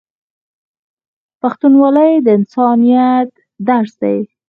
[1.41, 3.29] پښتونولي د انسانیت
[3.67, 4.17] درس دی.